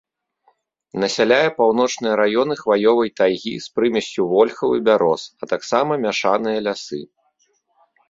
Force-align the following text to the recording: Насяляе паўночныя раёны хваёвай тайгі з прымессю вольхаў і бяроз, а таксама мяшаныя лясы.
Насяляе 1.03 1.49
паўночныя 1.59 2.13
раёны 2.21 2.57
хваёвай 2.63 3.09
тайгі 3.23 3.53
з 3.67 3.77
прымессю 3.77 4.21
вольхаў 4.35 4.69
і 4.81 4.85
бяроз, 4.91 5.21
а 5.41 5.55
таксама 5.55 6.03
мяшаныя 6.11 6.57
лясы. 6.71 6.99